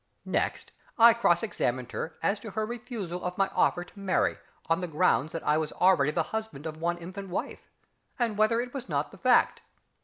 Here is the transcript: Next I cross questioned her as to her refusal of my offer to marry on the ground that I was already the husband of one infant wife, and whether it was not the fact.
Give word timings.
Next 0.25 0.71
I 0.97 1.13
cross 1.13 1.41
questioned 1.41 1.91
her 1.91 2.17
as 2.23 2.39
to 2.39 2.49
her 2.49 2.65
refusal 2.65 3.23
of 3.23 3.37
my 3.37 3.49
offer 3.49 3.83
to 3.83 3.99
marry 3.99 4.39
on 4.67 4.81
the 4.81 4.87
ground 4.87 5.29
that 5.29 5.43
I 5.43 5.57
was 5.57 5.71
already 5.73 6.09
the 6.09 6.23
husband 6.33 6.65
of 6.65 6.77
one 6.77 6.97
infant 6.97 7.29
wife, 7.29 7.69
and 8.17 8.35
whether 8.35 8.59
it 8.59 8.73
was 8.73 8.89
not 8.89 9.11
the 9.11 9.19
fact. 9.19 9.61